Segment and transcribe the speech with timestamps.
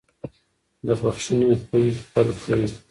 [0.85, 2.65] د بښنې خوی خپل کړئ.